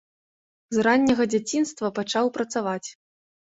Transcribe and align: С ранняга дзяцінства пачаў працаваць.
С 0.75 0.79
ранняга 0.87 1.27
дзяцінства 1.35 1.93
пачаў 2.01 2.35
працаваць. 2.41 2.89